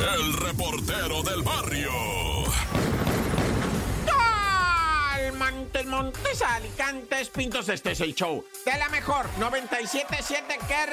[0.00, 1.90] el reportero del barrio.
[5.38, 10.86] Montes, Montes, Alicantes, Pintos, este es el show de la mejor 977, qué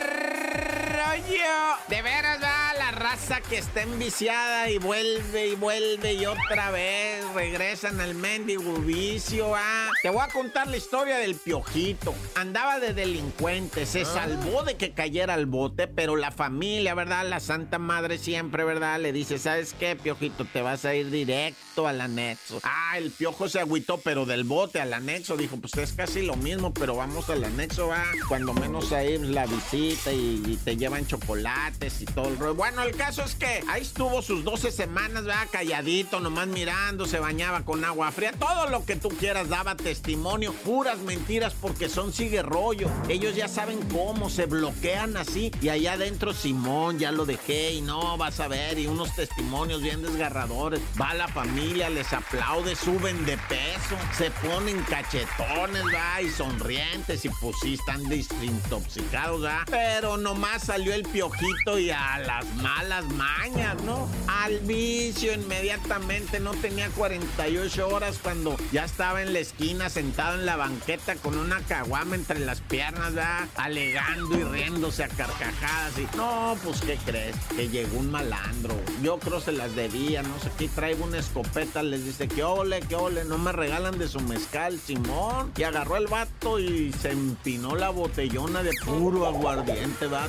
[0.85, 1.77] rollo.
[1.89, 7.23] De veras va la raza que está enviciada y vuelve y vuelve y otra vez
[7.33, 9.89] regresan al mendigo vicio, ah.
[10.01, 12.13] Te voy a contar la historia del piojito.
[12.35, 17.27] Andaba de delincuente, se salvó de que cayera al bote, pero la familia, ¿verdad?
[17.27, 18.99] La Santa Madre siempre, ¿verdad?
[18.99, 20.45] Le dice, ¿sabes qué, piojito?
[20.45, 22.59] Te vas a ir directo al anexo.
[22.63, 25.37] Ah, el piojo se agüitó, pero del bote al anexo.
[25.37, 28.03] Dijo, pues es casi lo mismo, pero vamos al anexo, va.
[28.27, 32.55] Cuando menos ahí la visita y, te llevan chocolates y todo el rollo.
[32.55, 37.19] Bueno, el caso es que ahí estuvo sus 12 semanas, va, calladito, nomás mirando, se
[37.19, 42.13] bañaba con agua fría, todo lo que tú quieras, daba testimonio, puras mentiras porque son
[42.13, 42.89] sigue rollo.
[43.09, 45.51] Ellos ya saben cómo, se bloquean así.
[45.61, 49.81] Y allá adentro Simón, ya lo dejé y no, vas a ver, y unos testimonios
[49.81, 50.81] bien desgarradores.
[50.99, 57.29] Va la familia, les aplaude, suben de peso, se ponen cachetones, va, y sonrientes, y
[57.29, 59.63] pues sí están desintoxicados, va.
[59.69, 64.07] Pero nomás salió el piojito y a las malas mañas, ¿no?
[64.27, 70.45] Al vicio inmediatamente, no tenía 48 horas cuando ya estaba en la esquina sentado en
[70.45, 75.97] la banqueta con una caguama entre las piernas, va, alegando y riéndose a carcajadas.
[75.97, 77.35] Y no, pues, ¿qué crees?
[77.55, 78.75] Que llegó un malandro.
[79.01, 82.79] Yo creo se las debía, no sé qué, traigo una escopeta, les dice que ole,
[82.81, 85.51] que ole, no me regalan de su mezcal, Simón.
[85.57, 90.27] Y agarró el vato y se empinó la botellona de puro aguardiente, va,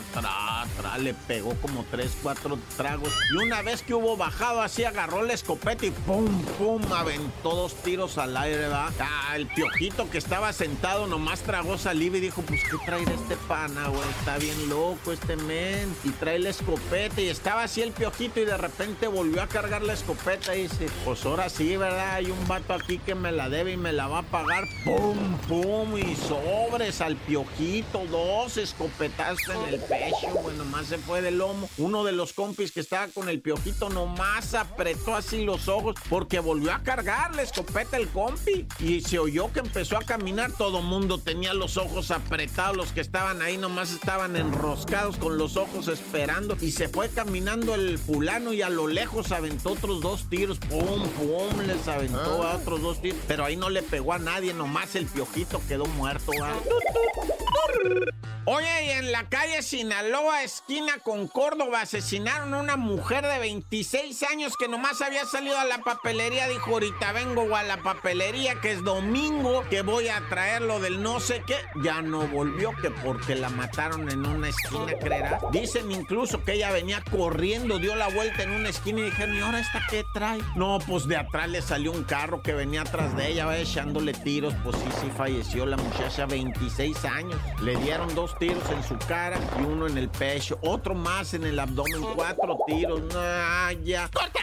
[0.00, 3.12] ったな tra, le pegó como tres, cuatro tragos.
[3.32, 7.74] Y una vez que hubo bajado así, agarró la escopeta y pum, pum, aventó dos
[7.82, 8.90] tiros al aire, va.
[9.00, 13.36] Ah, el piojito que estaba sentado nomás tragó saliva y dijo, pues, ¿qué trae este
[13.48, 14.08] pana, güey?
[14.18, 15.94] Está bien loco este men.
[16.04, 19.82] Y trae la escopeta y estaba así el piojito y de repente volvió a cargar
[19.82, 22.14] la escopeta y dice, pues ahora sí, ¿verdad?
[22.14, 24.64] Hay un vato aquí que me la debe y me la va a pagar.
[24.84, 25.96] ¡Pum, pum!
[25.98, 31.68] Y sobres al piojito, dos escopetazos en el pecho, güey, nomás se fue del lomo.
[31.78, 36.40] Uno de los compis que estaba con el piojito nomás apretó así los ojos porque
[36.40, 40.52] volvió a cargar la escopeta el compi y se oyó que empezó a caminar.
[40.52, 45.56] Todo mundo tenía los ojos apretados, los que estaban ahí nomás estaban enroscados con los
[45.56, 50.28] ojos esperando y se fue caminando el fulano y a lo lejos aventó otros dos
[50.28, 50.58] tiros.
[50.58, 51.66] ¡Pum, pum!
[51.66, 55.06] Les aventó a otros dos tiros, pero ahí no le pegó a nadie, nomás el
[55.06, 56.32] piojito quedó muerto.
[58.44, 64.20] Oye, y en la calle Sinaloa, esquina con Córdoba, asesinaron a una mujer de 26
[64.24, 66.48] años que nomás había salido a la papelería.
[66.48, 71.04] Dijo, ahorita vengo a la papelería, que es domingo, que voy a traer lo del
[71.04, 71.54] no sé qué.
[71.84, 75.38] Ya no volvió, que porque la mataron en una esquina, creerá.
[75.52, 79.40] Dicen incluso que ella venía corriendo, dio la vuelta en una esquina y dijeron, ¿y
[79.40, 80.40] ahora esta qué trae?
[80.56, 84.14] No, pues de atrás le salió un carro que venía atrás de ella, va echándole
[84.14, 84.52] tiros.
[84.64, 87.38] Pues sí, sí, falleció la muchacha, 26 años.
[87.62, 91.44] Le dieron dos tiros en su cara y uno en el pecho, otro más en
[91.44, 93.02] el abdomen, cuatro tiros.
[93.14, 94.08] Nah, ya.
[94.12, 94.40] ¡Corta!